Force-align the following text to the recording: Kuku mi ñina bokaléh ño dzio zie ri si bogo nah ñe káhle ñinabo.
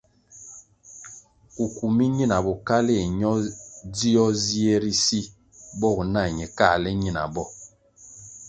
Kuku 1.55 1.83
mi 1.95 2.05
ñina 2.15 2.37
bokaléh 2.45 3.05
ño 3.19 3.31
dzio 3.93 4.25
zie 4.43 4.75
ri 4.83 4.93
si 5.05 5.19
bogo 5.79 6.03
nah 6.13 6.29
ñe 6.37 6.45
káhle 6.57 6.89
ñinabo. 7.01 7.43